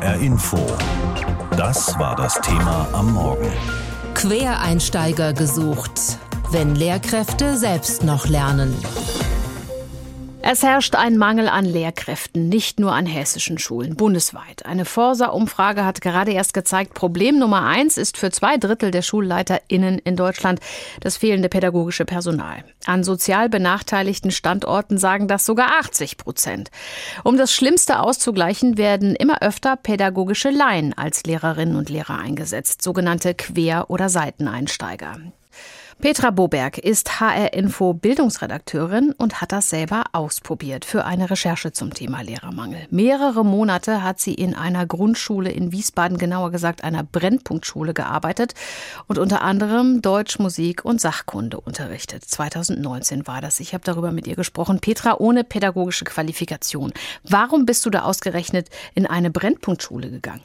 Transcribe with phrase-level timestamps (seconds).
[0.00, 0.58] HR Info.
[1.56, 3.50] Das war das Thema am Morgen.
[4.14, 6.18] Quereinsteiger gesucht,
[6.52, 8.76] wenn Lehrkräfte selbst noch lernen.
[10.50, 14.64] Es herrscht ein Mangel an Lehrkräften, nicht nur an hessischen Schulen, bundesweit.
[14.64, 19.98] Eine Forsa-Umfrage hat gerade erst gezeigt, Problem Nummer eins ist für zwei Drittel der SchulleiterInnen
[19.98, 20.60] in Deutschland
[21.00, 22.64] das fehlende pädagogische Personal.
[22.86, 26.70] An sozial benachteiligten Standorten sagen das sogar 80 Prozent.
[27.24, 33.34] Um das Schlimmste auszugleichen, werden immer öfter pädagogische Laien als Lehrerinnen und Lehrer eingesetzt, sogenannte
[33.34, 35.18] Quer- oder Seiteneinsteiger.
[36.00, 41.92] Petra Boberg ist HR Info Bildungsredakteurin und hat das selber ausprobiert für eine Recherche zum
[41.92, 42.86] Thema Lehrermangel.
[42.90, 48.54] Mehrere Monate hat sie in einer Grundschule in Wiesbaden, genauer gesagt einer Brennpunktschule gearbeitet
[49.08, 52.24] und unter anderem Deutsch, Musik und Sachkunde unterrichtet.
[52.24, 53.58] 2019 war das.
[53.58, 54.78] Ich habe darüber mit ihr gesprochen.
[54.78, 56.92] Petra ohne pädagogische Qualifikation.
[57.24, 60.44] Warum bist du da ausgerechnet in eine Brennpunktschule gegangen?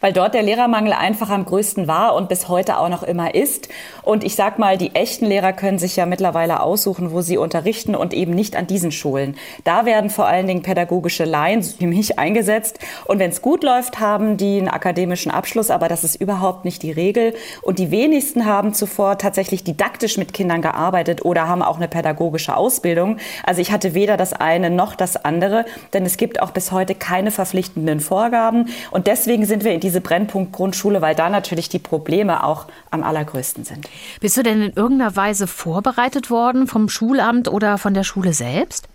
[0.00, 3.68] Weil dort der Lehrermangel einfach am größten war und bis heute auch noch immer ist.
[4.02, 7.94] Und ich sag mal, die echten Lehrer können sich ja mittlerweile aussuchen, wo sie unterrichten
[7.94, 9.36] und eben nicht an diesen Schulen.
[9.64, 12.78] Da werden vor allen Dingen pädagogische Laien wie mich eingesetzt.
[13.04, 16.82] Und wenn es gut läuft, haben die einen akademischen Abschluss, aber das ist überhaupt nicht
[16.82, 17.34] die Regel.
[17.62, 22.56] Und die wenigsten haben zuvor tatsächlich didaktisch mit Kindern gearbeitet oder haben auch eine pädagogische
[22.56, 23.18] Ausbildung.
[23.44, 26.94] Also ich hatte weder das eine noch das andere, denn es gibt auch bis heute
[26.94, 28.68] keine verpflichtenden Vorgaben.
[28.90, 33.64] Und deswegen sind wir in diese Brennpunkt-Grundschule, weil da natürlich die Probleme auch am allergrößten
[33.64, 33.88] sind.
[34.20, 38.88] Bist du denn in irgendeiner Weise vorbereitet worden vom Schulamt oder von der Schule selbst?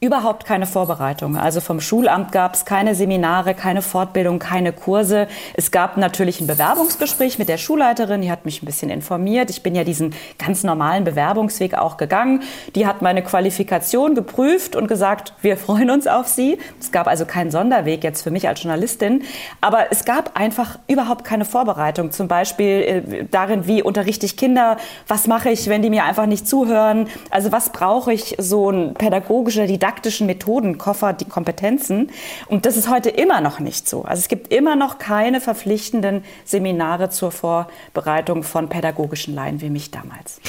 [0.00, 1.36] Überhaupt keine Vorbereitung.
[1.36, 5.26] Also vom Schulamt gab es keine Seminare, keine Fortbildung, keine Kurse.
[5.54, 9.50] Es gab natürlich ein Bewerbungsgespräch mit der Schulleiterin, die hat mich ein bisschen informiert.
[9.50, 12.44] Ich bin ja diesen ganz normalen Bewerbungsweg auch gegangen.
[12.76, 16.58] Die hat meine Qualifikation geprüft und gesagt, wir freuen uns auf Sie.
[16.78, 19.24] Es gab also keinen Sonderweg jetzt für mich als Journalistin.
[19.60, 22.12] Aber es gab einfach überhaupt keine Vorbereitung.
[22.12, 24.76] Zum Beispiel äh, darin, wie unterrichte ich Kinder?
[25.08, 27.08] Was mache ich, wenn die mir einfach nicht zuhören?
[27.30, 32.10] Also was brauche ich so ein pädagogischer, didaktischer didaktischen Methodenkoffer die Kompetenzen.
[32.46, 34.02] Und das ist heute immer noch nicht so.
[34.02, 39.90] Also es gibt immer noch keine verpflichtenden Seminare zur Vorbereitung von pädagogischen Laien wie mich
[39.90, 40.40] damals.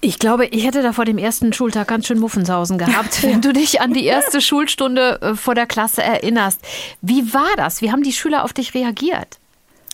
[0.00, 3.52] Ich glaube, ich hätte da vor dem ersten Schultag ganz schön Muffensausen gehabt, wenn du
[3.52, 6.60] dich an die erste Schulstunde äh, vor der Klasse erinnerst.
[7.02, 7.82] Wie war das?
[7.82, 9.40] Wie haben die Schüler auf dich reagiert?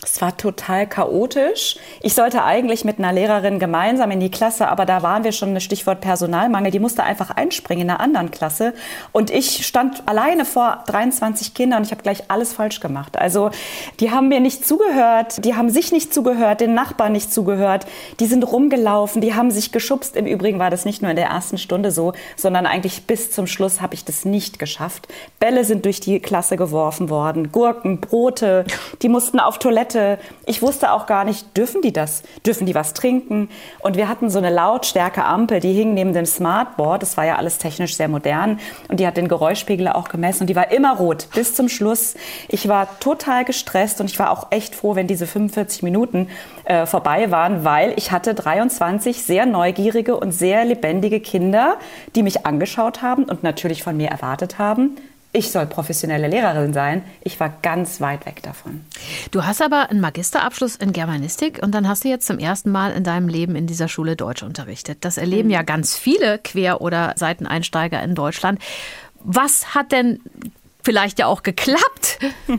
[0.05, 1.77] Es war total chaotisch.
[2.03, 5.59] Ich sollte eigentlich mit einer Lehrerin gemeinsam in die Klasse, aber da waren wir schon,
[5.61, 8.75] Stichwort Personalmangel, die musste einfach einspringen in einer anderen Klasse.
[9.13, 13.17] Und ich stand alleine vor 23 Kindern und ich habe gleich alles falsch gemacht.
[13.17, 13.51] Also
[14.01, 17.87] die haben mir nicht zugehört, die haben sich nicht zugehört, den Nachbarn nicht zugehört,
[18.21, 20.17] die sind rumgelaufen, die haben sich geschubst.
[20.17, 23.47] Im Übrigen war das nicht nur in der ersten Stunde so, sondern eigentlich bis zum
[23.47, 25.09] Schluss habe ich das nicht geschafft.
[25.41, 28.65] Bälle sind durch die Klasse geworfen worden, Gurken, Brote,
[29.03, 30.19] die mussten auf Toilette Toilette.
[30.47, 32.23] Ich wusste auch gar nicht, dürfen die das?
[32.45, 33.49] Dürfen die was trinken?
[33.81, 37.03] Und wir hatten so eine Lautstärke-Ampel, die hing neben dem Smartboard.
[37.03, 38.59] Das war ja alles technisch sehr modern.
[38.89, 40.43] Und die hat den Geräuschpegel auch gemessen.
[40.43, 42.15] Und die war immer rot bis zum Schluss.
[42.49, 46.29] Ich war total gestresst und ich war auch echt froh, wenn diese 45 Minuten
[46.65, 51.79] äh, vorbei waren, weil ich hatte 23 sehr neugierige und sehr lebendige Kinder,
[52.15, 54.97] die mich angeschaut haben und natürlich von mir erwartet haben,
[55.35, 57.03] ich soll professionelle Lehrerin sein.
[57.23, 58.85] Ich war ganz weit weg davon.
[59.33, 62.93] Du hast aber einen Magisterabschluss in Germanistik und dann hast du jetzt zum ersten Mal
[62.93, 64.99] in deinem Leben in dieser Schule Deutsch unterrichtet.
[65.01, 65.55] Das erleben mhm.
[65.55, 68.61] ja ganz viele Quer- oder Seiteneinsteiger in Deutschland.
[69.25, 70.21] Was hat denn
[70.85, 72.19] vielleicht ja auch geklappt.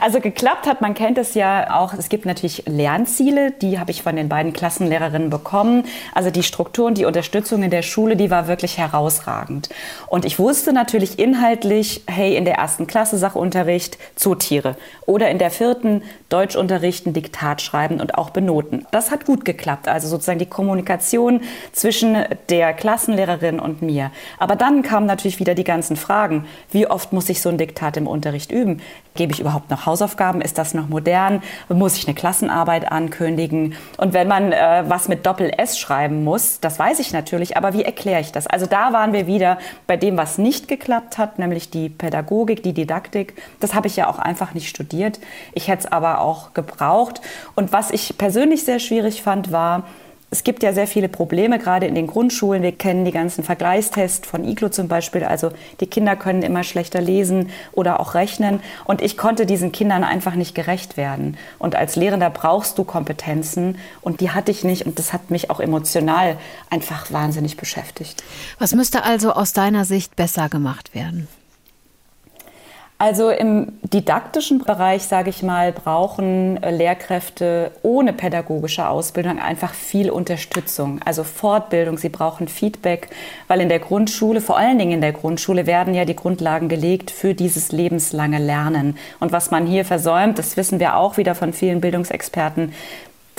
[0.00, 4.02] Also geklappt hat, man kennt es ja auch, es gibt natürlich Lernziele, die habe ich
[4.02, 5.84] von den beiden Klassenlehrerinnen bekommen.
[6.14, 9.68] Also die Strukturen, die Unterstützung in der Schule, die war wirklich herausragend.
[10.06, 15.50] Und ich wusste natürlich inhaltlich, hey, in der ersten Klasse Sachunterricht Zootiere oder in der
[15.50, 18.86] vierten Deutschunterricht ein Diktat schreiben und auch benoten.
[18.90, 21.42] Das hat gut geklappt, also sozusagen die Kommunikation
[21.72, 22.16] zwischen
[22.48, 24.10] der Klassenlehrerin und mir.
[24.38, 26.46] Aber dann kamen natürlich wieder die ganzen Fragen.
[26.70, 28.80] Wie oft muss ich so ein Diktat im Unterricht üben?
[29.14, 30.40] Gebe ich überhaupt noch Hausaufgaben?
[30.40, 31.42] Ist das noch modern?
[31.68, 33.74] Muss ich eine Klassenarbeit ankündigen?
[33.96, 37.84] Und wenn man äh, was mit Doppel-S schreiben muss, das weiß ich natürlich, aber wie
[37.84, 38.46] erkläre ich das?
[38.46, 42.72] Also da waren wir wieder bei dem, was nicht geklappt hat, nämlich die Pädagogik, die
[42.72, 43.34] Didaktik.
[43.58, 45.20] Das habe ich ja auch einfach nicht studiert.
[45.52, 47.20] Ich hätte es aber auch gebraucht.
[47.54, 49.84] Und was ich persönlich sehr schwierig fand, war,
[50.32, 52.62] es gibt ja sehr viele Probleme, gerade in den Grundschulen.
[52.62, 55.24] Wir kennen die ganzen Vergleichstests von IGLO zum Beispiel.
[55.24, 55.50] Also
[55.80, 58.60] die Kinder können immer schlechter lesen oder auch rechnen.
[58.84, 61.36] Und ich konnte diesen Kindern einfach nicht gerecht werden.
[61.58, 63.78] Und als Lehrender brauchst du Kompetenzen.
[64.02, 64.86] Und die hatte ich nicht.
[64.86, 66.36] Und das hat mich auch emotional
[66.70, 68.22] einfach wahnsinnig beschäftigt.
[68.60, 71.26] Was müsste also aus deiner Sicht besser gemacht werden?
[73.00, 80.10] Also im didaktischen Bereich, sage ich mal, brauchen äh, Lehrkräfte ohne pädagogische Ausbildung einfach viel
[80.10, 81.96] Unterstützung, also Fortbildung.
[81.96, 83.08] Sie brauchen Feedback,
[83.48, 87.10] weil in der Grundschule, vor allen Dingen in der Grundschule, werden ja die Grundlagen gelegt
[87.10, 88.98] für dieses lebenslange Lernen.
[89.18, 92.74] Und was man hier versäumt, das wissen wir auch wieder von vielen Bildungsexperten,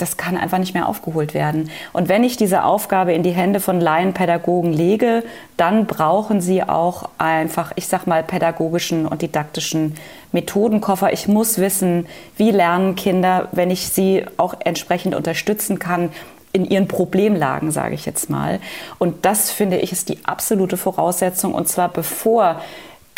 [0.02, 1.70] das kann einfach nicht mehr aufgeholt werden.
[1.92, 5.22] Und wenn ich diese Aufgabe in die Hände von Laienpädagogen lege,
[5.56, 9.94] dann brauchen sie auch einfach, ich sag mal, pädagogischen und didaktischen
[10.32, 11.12] Methodenkoffer.
[11.12, 12.06] Ich muss wissen,
[12.36, 16.10] wie lernen Kinder, wenn ich sie auch entsprechend unterstützen kann,
[16.52, 18.58] in ihren Problemlagen, sage ich jetzt mal.
[18.98, 21.54] Und das finde ich ist die absolute Voraussetzung.
[21.54, 22.60] Und zwar bevor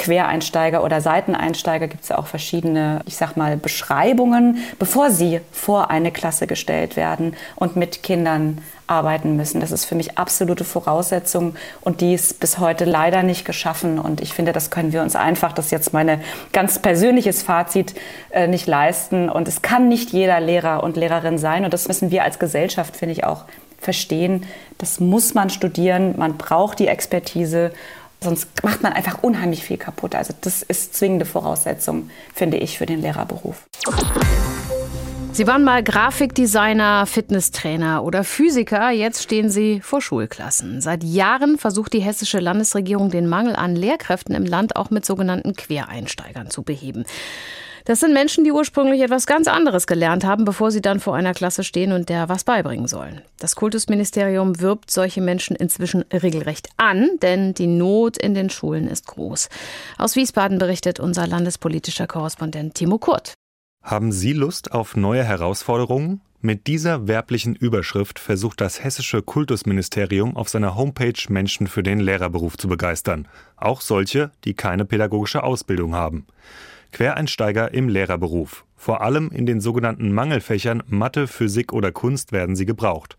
[0.05, 5.91] Quereinsteiger oder Seiteneinsteiger gibt es ja auch verschiedene, ich sag mal, Beschreibungen, bevor sie vor
[5.91, 9.63] eine Klasse gestellt werden und mit Kindern arbeiten müssen.
[9.63, 13.99] Das ist für mich absolute Voraussetzung und die ist bis heute leider nicht geschaffen.
[13.99, 16.21] Und ich finde, das können wir uns einfach, das ist jetzt mein
[16.53, 17.95] ganz persönliches Fazit,
[18.31, 19.31] äh, nicht leisten.
[19.31, 21.65] Und es kann nicht jeder Lehrer und Lehrerin sein.
[21.65, 23.45] Und das müssen wir als Gesellschaft, finde ich, auch
[23.81, 24.45] verstehen.
[24.77, 26.19] Das muss man studieren.
[26.19, 27.73] Man braucht die Expertise.
[28.25, 30.15] Sonst macht man einfach unheimlich viel kaputt.
[30.15, 33.67] Also das ist zwingende Voraussetzung, finde ich, für den Lehrerberuf.
[35.33, 38.91] Sie waren mal Grafikdesigner, Fitnesstrainer oder Physiker.
[38.91, 40.81] Jetzt stehen Sie vor Schulklassen.
[40.81, 45.55] Seit Jahren versucht die hessische Landesregierung den Mangel an Lehrkräften im Land auch mit sogenannten
[45.55, 47.05] Quereinsteigern zu beheben.
[47.87, 51.35] Das sind Menschen, die ursprünglich etwas ganz anderes gelernt haben, bevor sie dann vor einer
[51.35, 53.21] Klasse stehen und der was beibringen sollen.
[53.39, 59.07] Das Kultusministerium wirbt solche Menschen inzwischen regelrecht an, denn die Not in den Schulen ist
[59.09, 59.51] groß.
[59.99, 63.35] Aus Wiesbaden berichtet unser landespolitischer Korrespondent Timo Kurt.
[63.83, 66.23] Haben Sie Lust auf neue Herausforderungen?
[66.41, 72.57] Mit dieser werblichen Überschrift versucht das hessische Kultusministerium auf seiner Homepage Menschen für den Lehrerberuf
[72.57, 73.29] zu begeistern.
[73.57, 76.27] Auch solche, die keine pädagogische Ausbildung haben.
[76.95, 78.65] Quereinsteiger im Lehrerberuf.
[78.77, 83.19] Vor allem in den sogenannten Mangelfächern Mathe, Physik oder Kunst werden sie gebraucht.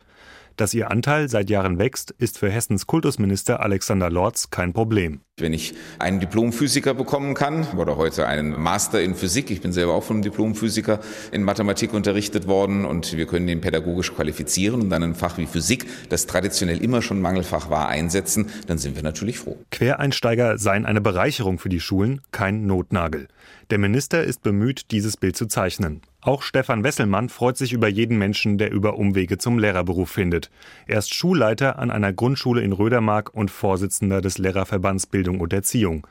[0.56, 5.25] Dass ihr Anteil seit Jahren wächst, ist für Hessens Kultusminister Alexander Lorz kein Problem.
[5.38, 9.94] Wenn ich einen Diplomphysiker bekommen kann oder heute einen Master in Physik, ich bin selber
[9.94, 11.02] auch von einem Diplomphysiker
[11.34, 15.46] in Mathematik unterrichtet worden und wir können den pädagogisch qualifizieren und dann ein Fach wie
[15.46, 19.58] Physik, das traditionell immer schon Mangelfach war, einsetzen, dann sind wir natürlich froh.
[19.72, 23.28] Quereinsteiger seien eine Bereicherung für die Schulen, kein Notnagel.
[23.72, 26.02] Der Minister ist bemüht, dieses Bild zu zeichnen.
[26.22, 30.50] Auch Stefan Wesselmann freut sich über jeden Menschen, der über Umwege zum Lehrerberuf findet.
[30.88, 36.06] Er ist Schulleiter an einer Grundschule in Rödermark und Vorsitzender des Lehrerverbands Bildung und Erziehung.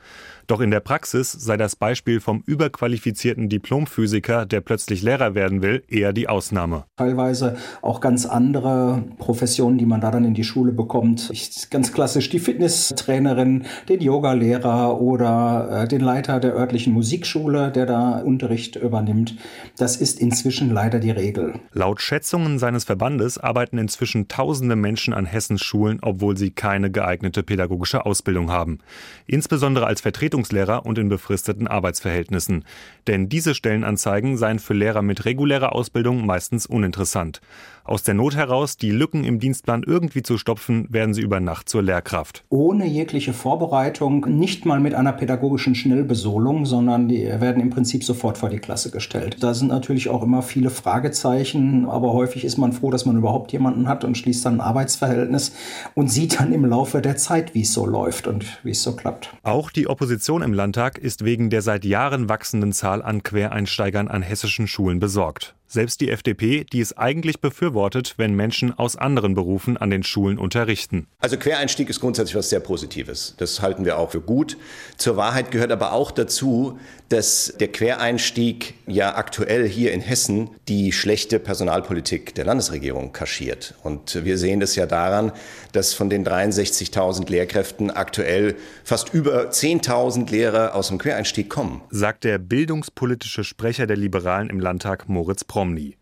[0.47, 5.83] Doch in der Praxis sei das Beispiel vom überqualifizierten Diplomphysiker, der plötzlich Lehrer werden will,
[5.87, 6.85] eher die Ausnahme.
[6.97, 11.29] Teilweise auch ganz andere Professionen, die man da dann in die Schule bekommt.
[11.31, 17.85] Ich, ganz klassisch die Fitnesstrainerin, den Yogalehrer oder äh, den Leiter der örtlichen Musikschule, der
[17.85, 19.35] da Unterricht übernimmt.
[19.77, 21.53] Das ist inzwischen leider die Regel.
[21.73, 27.43] Laut Schätzungen seines Verbandes arbeiten inzwischen tausende Menschen an Hessens Schulen, obwohl sie keine geeignete
[27.43, 28.79] pädagogische Ausbildung haben.
[29.25, 32.65] Insbesondere als Vertretung Vertretungslehrer und in befristeten Arbeitsverhältnissen.
[33.07, 37.41] Denn diese Stellenanzeigen seien für Lehrer mit regulärer Ausbildung meistens uninteressant.
[37.87, 41.69] Aus der Not heraus, die Lücken im Dienstplan irgendwie zu stopfen, werden sie über Nacht
[41.69, 42.43] zur Lehrkraft.
[42.49, 48.39] Ohne jegliche Vorbereitung, nicht mal mit einer pädagogischen Schnellbesolung, sondern die werden im Prinzip sofort
[48.39, 49.37] vor die Klasse gestellt.
[49.41, 53.51] Da sind natürlich auch immer viele Fragezeichen, aber häufig ist man froh, dass man überhaupt
[53.51, 55.53] jemanden hat und schließt dann ein Arbeitsverhältnis
[55.93, 58.95] und sieht dann im Laufe der Zeit, wie es so läuft und wie es so
[58.95, 59.31] klappt.
[59.43, 59.85] Auch die
[60.25, 64.99] Opposition im Landtag ist wegen der seit Jahren wachsenden Zahl an Quereinsteigern an hessischen Schulen
[64.99, 65.53] besorgt.
[65.67, 70.37] Selbst die FDP, die es eigentlich befürwortet, wenn Menschen aus anderen Berufen an den Schulen
[70.37, 71.07] unterrichten.
[71.19, 73.35] Also Quereinstieg ist grundsätzlich was sehr Positives.
[73.37, 74.57] Das halten wir auch für gut.
[74.97, 76.79] Zur Wahrheit gehört aber auch dazu,
[77.09, 83.75] dass der Quereinstieg ja aktuell hier in Hessen die schlechte Personalpolitik der Landesregierung kaschiert.
[83.83, 85.31] Und wir sehen das ja daran,
[85.71, 91.81] dass von den 63.000 Lehrkräften aktuell fast über 10.000 Lehrer aus dem Quereinstieg kommen.
[91.89, 95.95] Sagt der bildungspolitische Sprecher der Liberalen im Landtag Moritz Promny.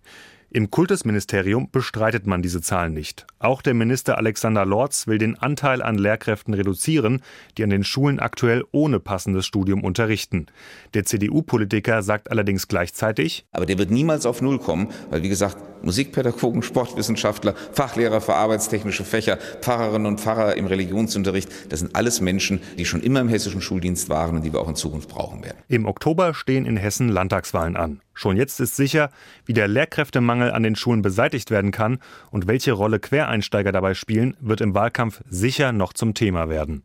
[0.50, 3.28] Im Kultusministerium bestreitet man diese Zahlen nicht.
[3.38, 7.22] Auch der Minister Alexander Lorz will den Anteil an Lehrkräften reduzieren,
[7.58, 10.48] die an den Schulen aktuell ohne passendes Studium unterrichten.
[10.96, 15.58] Der CDU-Politiker sagt allerdings gleichzeitig, aber der wird niemals auf Null kommen, weil wie gesagt,
[15.84, 22.62] Musikpädagogen, Sportwissenschaftler, Fachlehrer für arbeitstechnische Fächer, Pfarrerinnen und Pfarrer im Religionsunterricht, das sind alles Menschen,
[22.78, 25.58] die schon immer im hessischen Schuldienst waren und die wir auch in Zukunft brauchen werden.
[25.68, 28.02] Im Oktober stehen in Hessen Landtagswahlen an.
[28.14, 29.10] Schon jetzt ist sicher,
[29.46, 32.00] wie der Lehrkräftemangel an den Schulen beseitigt werden kann
[32.32, 36.84] und welche Rolle Quereinsteiger dabei spielen, wird im Wahlkampf sicher noch zum Thema werden.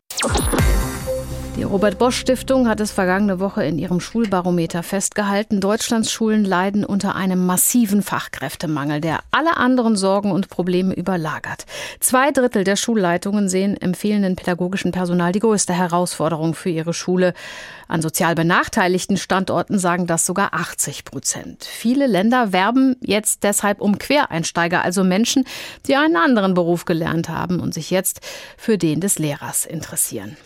[1.59, 6.85] Die Robert Bosch Stiftung hat es vergangene Woche in ihrem Schulbarometer festgehalten, Deutschlands Schulen leiden
[6.85, 11.65] unter einem massiven Fachkräftemangel, der alle anderen Sorgen und Probleme überlagert.
[11.99, 17.33] Zwei Drittel der Schulleitungen sehen im fehlenden pädagogischen Personal die größte Herausforderung für ihre Schule.
[17.89, 21.65] An sozial benachteiligten Standorten sagen das sogar 80 Prozent.
[21.65, 25.43] Viele Länder werben jetzt deshalb um Quereinsteiger, also Menschen,
[25.87, 28.21] die einen anderen Beruf gelernt haben und sich jetzt
[28.55, 30.37] für den des Lehrers interessieren.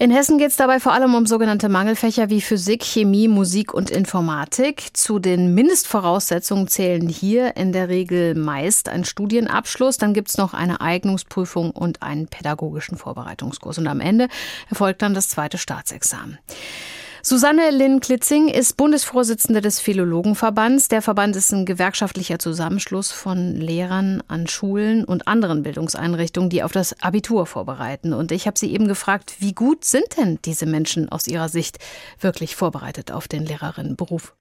[0.00, 3.90] In Hessen geht es dabei vor allem um sogenannte Mangelfächer wie Physik, Chemie, Musik und
[3.90, 4.96] Informatik.
[4.96, 10.54] Zu den Mindestvoraussetzungen zählen hier in der Regel meist ein Studienabschluss, dann gibt es noch
[10.54, 13.78] eine Eignungsprüfung und einen pädagogischen Vorbereitungskurs.
[13.78, 14.28] Und am Ende
[14.70, 16.38] erfolgt dann das zweite Staatsexamen.
[17.28, 20.88] Susanne Linn-Klitzing ist Bundesvorsitzende des Philologenverbands.
[20.88, 26.72] Der Verband ist ein gewerkschaftlicher Zusammenschluss von Lehrern an Schulen und anderen Bildungseinrichtungen, die auf
[26.72, 28.14] das Abitur vorbereiten.
[28.14, 31.76] Und ich habe sie eben gefragt, wie gut sind denn diese Menschen aus ihrer Sicht
[32.18, 34.32] wirklich vorbereitet auf den Lehrerinnenberuf?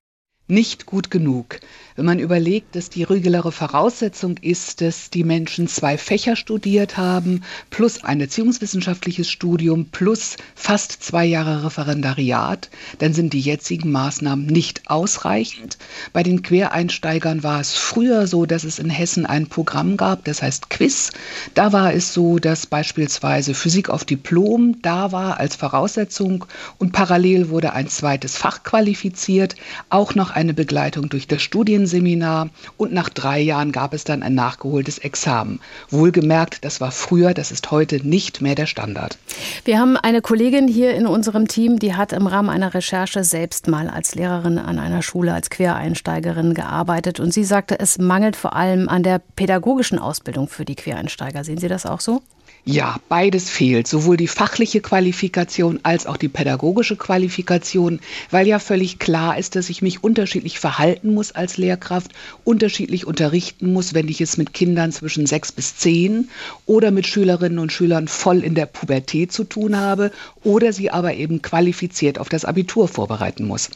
[0.48, 1.60] Nicht gut genug.
[1.98, 7.42] Wenn man überlegt, dass die reguläre Voraussetzung ist, dass die Menschen zwei Fächer studiert haben,
[7.72, 14.92] plus ein erziehungswissenschaftliches Studium, plus fast zwei Jahre Referendariat, dann sind die jetzigen Maßnahmen nicht
[14.92, 15.80] ausreichend.
[16.14, 20.44] Bei den Quereinsteigern war es früher so, dass es in Hessen ein Programm gab, das
[20.44, 21.10] heißt Quiz.
[21.56, 26.46] Da war es so, dass beispielsweise Physik auf Diplom da war als Voraussetzung
[26.78, 29.56] und parallel wurde ein zweites Fach qualifiziert,
[29.90, 34.36] auch noch eine Begleitung durch das Studienseminar und nach drei Jahren gab es dann ein
[34.36, 35.60] nachgeholtes Examen.
[35.90, 39.18] Wohlgemerkt, das war früher, das ist heute nicht mehr der Standard.
[39.66, 43.68] Wir haben eine Kollegin hier in unserem Team, die hat im Rahmen einer Recherche selbst
[43.68, 48.56] mal als Lehrerin an einer Schule als Quereinsteigerin gearbeitet und sie sagte, es mangelt vor
[48.56, 51.44] allem an der pädagogischen Ausbildung für die Quereinsteiger.
[51.44, 52.22] Sehen Sie das auch so?
[52.70, 59.00] Ja, beides fehlt, sowohl die fachliche Qualifikation als auch die pädagogische Qualifikation, weil ja völlig
[59.00, 62.12] klar ist, dass ich mich unterschiedlich verhalten muss als Lehrkraft,
[62.44, 66.28] unterschiedlich unterrichten muss, wenn ich es mit Kindern zwischen sechs bis zehn
[66.66, 70.12] oder mit Schülerinnen und Schülern voll in der Pubertät zu tun habe
[70.44, 73.70] oder sie aber eben qualifiziert auf das Abitur vorbereiten muss.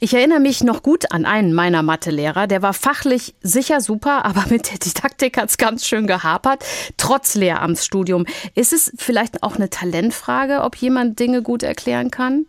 [0.00, 4.46] Ich erinnere mich noch gut an einen meiner Mathelehrer, der war fachlich sicher super, aber
[4.50, 6.64] mit der Didaktik hat es ganz schön gehapert,
[6.96, 8.26] trotz Lehramtsstudium.
[8.54, 12.46] Ist es vielleicht auch eine Talentfrage, ob jemand Dinge gut erklären kann?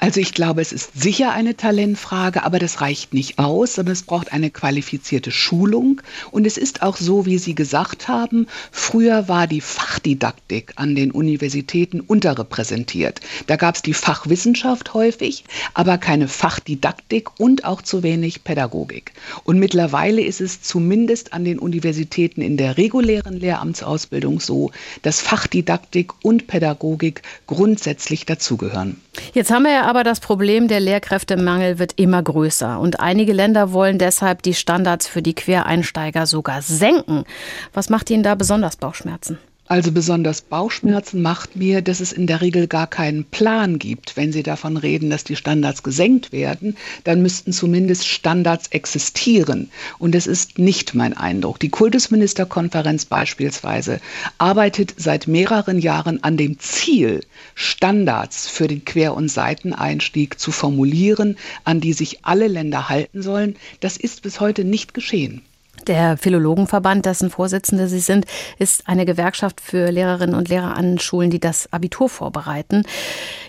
[0.00, 4.04] Also ich glaube, es ist sicher eine Talentfrage, aber das reicht nicht aus, sondern es
[4.04, 6.00] braucht eine qualifizierte Schulung.
[6.30, 11.10] Und es ist auch so, wie Sie gesagt haben, früher war die Fachdidaktik an den
[11.10, 13.20] Universitäten unterrepräsentiert.
[13.48, 19.12] Da gab es die Fachwissenschaft häufig, aber keine Fachdidaktik und auch zu wenig Pädagogik.
[19.42, 24.70] Und mittlerweile ist es zumindest an den Universitäten in der regulären Lehramtsausbildung so,
[25.02, 29.00] dass Fachdidaktik und Pädagogik grundsätzlich dazugehören.
[29.32, 32.78] Jetzt haben wir ja aber das Problem, der Lehrkräftemangel wird immer größer.
[32.80, 37.24] Und einige Länder wollen deshalb die Standards für die Quereinsteiger sogar senken.
[37.72, 39.38] Was macht Ihnen da besonders Bauchschmerzen?
[39.70, 44.16] Also besonders Bauchschmerzen macht mir, dass es in der Regel gar keinen Plan gibt.
[44.16, 49.70] Wenn Sie davon reden, dass die Standards gesenkt werden, dann müssten zumindest Standards existieren.
[49.98, 51.60] Und das ist nicht mein Eindruck.
[51.60, 54.00] Die Kultusministerkonferenz beispielsweise
[54.38, 57.20] arbeitet seit mehreren Jahren an dem Ziel,
[57.54, 63.56] Standards für den Quer- und Seiteneinstieg zu formulieren, an die sich alle Länder halten sollen.
[63.80, 65.42] Das ist bis heute nicht geschehen.
[65.88, 68.26] Der Philologenverband, dessen Vorsitzende Sie sind,
[68.58, 72.82] ist eine Gewerkschaft für Lehrerinnen und Lehrer an Schulen, die das Abitur vorbereiten.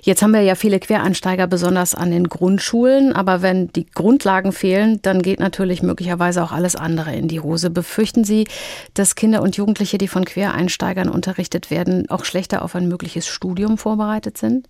[0.01, 3.11] Jetzt haben wir ja viele Quereinsteiger, besonders an den Grundschulen.
[3.11, 7.69] Aber wenn die Grundlagen fehlen, dann geht natürlich möglicherweise auch alles andere in die Hose.
[7.69, 8.47] Befürchten Sie,
[8.93, 13.77] dass Kinder und Jugendliche, die von Quereinsteigern unterrichtet werden, auch schlechter auf ein mögliches Studium
[13.77, 14.69] vorbereitet sind?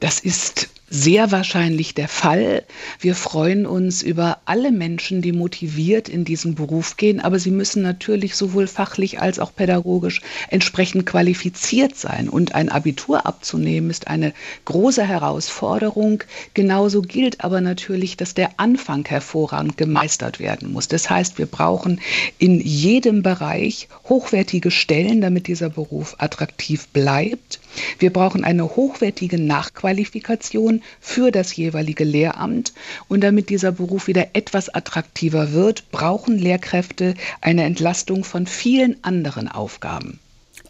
[0.00, 2.62] Das ist sehr wahrscheinlich der Fall.
[3.00, 7.82] Wir freuen uns über alle Menschen, die motiviert in diesen Beruf gehen, aber sie müssen
[7.82, 12.28] natürlich sowohl fachlich als auch pädagogisch entsprechend qualifiziert sein.
[12.28, 14.32] Und ein Abitur abzunehmen ist eine
[14.64, 16.22] große Herausforderung.
[16.54, 20.86] Genauso gilt aber natürlich, dass der Anfang hervorragend gemeistert werden muss.
[20.86, 22.00] Das heißt, wir brauchen
[22.38, 27.58] in jedem Bereich hochwertige Stellen, damit dieser Beruf attraktiv bleibt.
[27.98, 32.72] Wir brauchen eine hochwertige Nachqualifikation für das jeweilige Lehramt.
[33.08, 39.48] Und damit dieser Beruf wieder etwas attraktiver wird, brauchen Lehrkräfte eine Entlastung von vielen anderen
[39.48, 40.18] Aufgaben.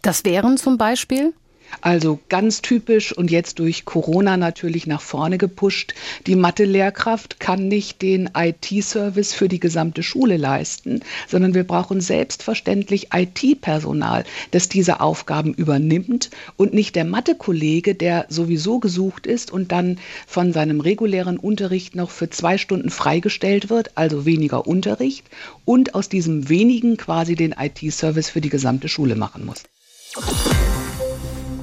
[0.01, 1.33] Das wären zum Beispiel?
[1.81, 5.93] Also ganz typisch und jetzt durch Corona natürlich nach vorne gepusht.
[6.25, 13.09] Die Mathe-Lehrkraft kann nicht den IT-Service für die gesamte Schule leisten, sondern wir brauchen selbstverständlich
[13.13, 19.99] IT-Personal, das diese Aufgaben übernimmt und nicht der Mathe-Kollege, der sowieso gesucht ist und dann
[20.25, 25.25] von seinem regulären Unterricht noch für zwei Stunden freigestellt wird, also weniger Unterricht
[25.65, 29.63] und aus diesem wenigen quasi den IT-Service für die gesamte Schule machen muss.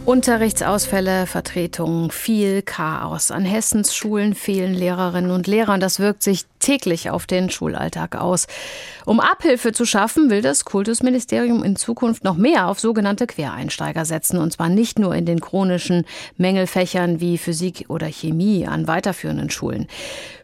[0.06, 3.30] Unterrichtsausfälle, Vertretungen, viel Chaos.
[3.30, 8.14] An Hessens Schulen fehlen Lehrerinnen und Lehrer und das wirkt sich täglich auf den Schulalltag
[8.14, 8.46] aus.
[9.06, 14.38] Um Abhilfe zu schaffen, will das Kultusministerium in Zukunft noch mehr auf sogenannte Quereinsteiger setzen
[14.38, 16.04] und zwar nicht nur in den chronischen
[16.36, 19.88] Mängelfächern wie Physik oder Chemie an weiterführenden Schulen.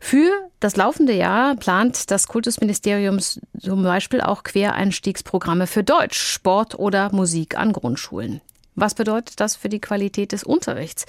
[0.01, 7.13] Für das laufende Jahr plant das Kultusministerium zum Beispiel auch Quereinstiegsprogramme für Deutsch, Sport oder
[7.13, 8.41] Musik an Grundschulen.
[8.75, 11.07] Was bedeutet das für die Qualität des Unterrichts?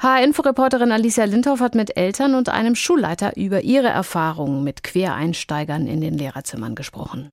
[0.00, 6.00] HR-Info-Reporterin Alicia Lindhoff hat mit Eltern und einem Schulleiter über ihre Erfahrungen mit Quereinsteigern in
[6.00, 7.30] den Lehrerzimmern gesprochen.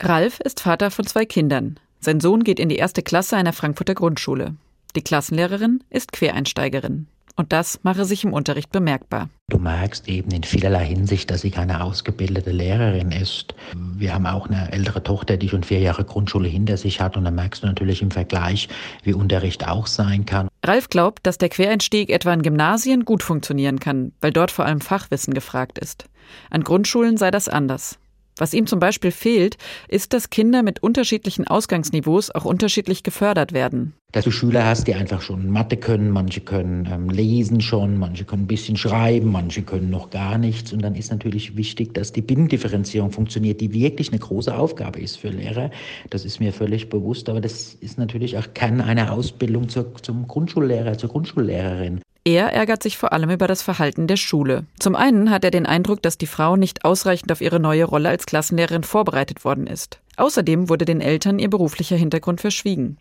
[0.00, 1.80] Ralf ist Vater von zwei Kindern.
[2.00, 4.54] Sein Sohn geht in die erste Klasse einer Frankfurter Grundschule.
[4.94, 7.08] Die Klassenlehrerin ist Quereinsteigerin.
[7.38, 9.30] Und das mache sich im Unterricht bemerkbar.
[9.48, 13.54] Du merkst eben in vielerlei Hinsicht, dass sie keine ausgebildete Lehrerin ist.
[13.74, 17.16] Wir haben auch eine ältere Tochter, die schon vier Jahre Grundschule hinter sich hat.
[17.16, 18.68] Und da merkst du natürlich im Vergleich,
[19.04, 20.48] wie Unterricht auch sein kann.
[20.64, 24.80] Ralf glaubt, dass der Quereinstieg etwa in Gymnasien gut funktionieren kann, weil dort vor allem
[24.80, 26.06] Fachwissen gefragt ist.
[26.50, 28.00] An Grundschulen sei das anders.
[28.38, 29.56] Was ihm zum Beispiel fehlt,
[29.88, 33.94] ist, dass Kinder mit unterschiedlichen Ausgangsniveaus auch unterschiedlich gefördert werden.
[34.12, 38.24] Dass du Schüler hast, die einfach schon Mathe können, manche können ähm, lesen schon, manche
[38.24, 40.72] können ein bisschen schreiben, manche können noch gar nichts.
[40.72, 45.18] Und dann ist natürlich wichtig, dass die Binnendifferenzierung funktioniert, die wirklich eine große Aufgabe ist
[45.18, 45.70] für Lehrer.
[46.08, 50.26] Das ist mir völlig bewusst, aber das ist natürlich auch Kern einer Ausbildung zur, zum
[50.26, 52.00] Grundschullehrer, zur Grundschullehrerin.
[52.28, 54.66] Er ärgert sich vor allem über das Verhalten der Schule.
[54.78, 58.10] Zum einen hat er den Eindruck, dass die Frau nicht ausreichend auf ihre neue Rolle
[58.10, 60.02] als Klassenlehrerin vorbereitet worden ist.
[60.18, 62.98] Außerdem wurde den Eltern ihr beruflicher Hintergrund verschwiegen.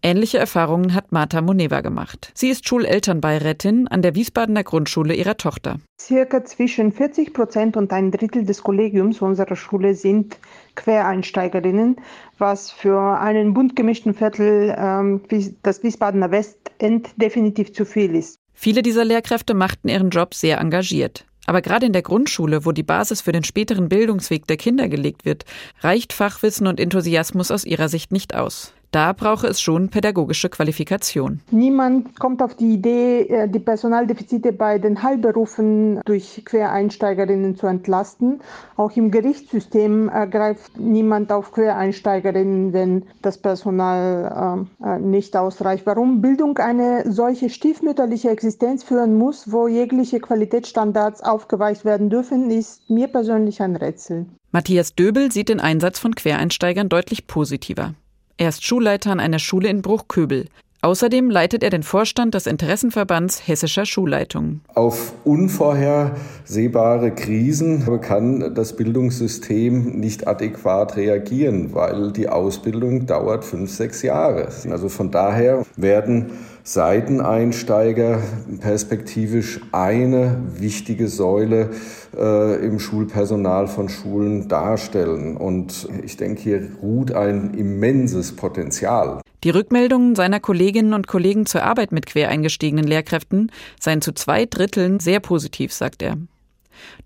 [0.00, 2.30] Ähnliche Erfahrungen hat Marta Moneva gemacht.
[2.34, 5.80] Sie ist Schulelternbeirätin an der Wiesbadener Grundschule ihrer Tochter.
[6.00, 10.38] Circa zwischen 40 Prozent und ein Drittel des Kollegiums unserer Schule sind
[10.76, 11.96] Quereinsteigerinnen,
[12.38, 18.37] was für einen bunt gemischten Viertel, ähm, wie das Wiesbadener Westend, definitiv zu viel ist.
[18.60, 21.24] Viele dieser Lehrkräfte machten ihren Job sehr engagiert.
[21.46, 25.24] Aber gerade in der Grundschule, wo die Basis für den späteren Bildungsweg der Kinder gelegt
[25.24, 25.44] wird,
[25.80, 28.74] reicht Fachwissen und Enthusiasmus aus ihrer Sicht nicht aus.
[28.90, 31.40] Da brauche es schon pädagogische Qualifikation.
[31.50, 38.40] Niemand kommt auf die Idee, äh, die Personaldefizite bei den Heilberufen durch Quereinsteigerinnen zu entlasten.
[38.76, 45.84] Auch im Gerichtssystem greift niemand auf Quereinsteigerinnen, wenn das Personal ähm, äh, nicht ausreicht.
[45.84, 52.88] Warum Bildung eine solche stiefmütterliche Existenz führen muss, wo jegliche Qualitätsstandards aufgeweicht werden dürfen, ist
[52.88, 54.26] mir persönlich ein Rätsel.
[54.50, 57.94] Matthias Döbel sieht den Einsatz von Quereinsteigern deutlich positiver.
[58.40, 60.44] Er ist Schulleiter an einer Schule in Bruchköbel.
[60.80, 64.60] Außerdem leitet er den Vorstand des Interessenverbands Hessischer Schulleitungen.
[64.74, 74.02] Auf unvorhersehbare Krisen kann das Bildungssystem nicht adäquat reagieren, weil die Ausbildung dauert fünf, sechs
[74.02, 74.50] Jahre.
[74.70, 76.30] Also von daher werden
[76.68, 78.22] Seiteneinsteiger
[78.60, 81.70] perspektivisch eine wichtige Säule
[82.14, 85.38] äh, im Schulpersonal von Schulen darstellen.
[85.38, 89.22] Und ich denke, hier ruht ein immenses Potenzial.
[89.44, 93.50] Die Rückmeldungen seiner Kolleginnen und Kollegen zur Arbeit mit quer eingestiegenen Lehrkräften
[93.80, 96.18] seien zu zwei Dritteln sehr positiv, sagt er.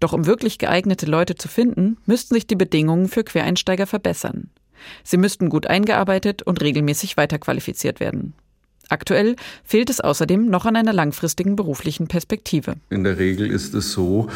[0.01, 4.51] Doch um wirklich geeignete Leute zu finden, müssten sich die Bedingungen für Quereinsteiger verbessern.
[5.05, 8.35] Sie müssten gut eingearbeitet und regelmäßig weiterqualifiziert werden.
[8.93, 12.75] Aktuell fehlt es außerdem noch an einer langfristigen beruflichen Perspektive.
[12.91, 14.29] In der Regel ist es so,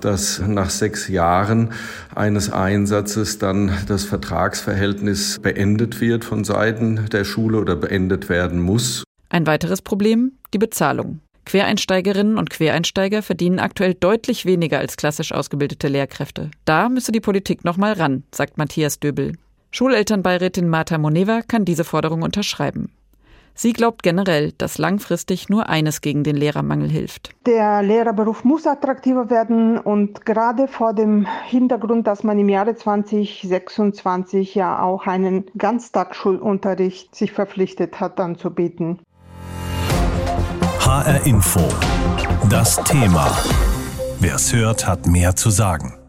[0.00, 1.72] dass nach sechs Jahren
[2.12, 9.04] eines Einsatzes dann das Vertragsverhältnis beendet wird von Seiten der Schule oder beendet werden muss.
[9.28, 11.20] Ein weiteres Problem, die Bezahlung.
[11.44, 16.50] Quereinsteigerinnen und Quereinsteiger verdienen aktuell deutlich weniger als klassisch ausgebildete Lehrkräfte.
[16.64, 19.34] Da müsse die Politik noch mal ran, sagt Matthias Döbel.
[19.70, 22.90] Schulelternbeirätin Marta Moneva kann diese Forderung unterschreiben.
[23.54, 27.30] Sie glaubt generell, dass langfristig nur eines gegen den Lehrermangel hilft.
[27.46, 34.54] Der Lehrerberuf muss attraktiver werden und gerade vor dem Hintergrund, dass man im Jahre 2026
[34.54, 39.00] ja auch einen Ganztagsschulunterricht sich verpflichtet hat anzubieten.
[40.80, 41.60] HR Info.
[42.48, 43.30] Das Thema.
[44.18, 45.99] Wer es hört, hat mehr zu sagen.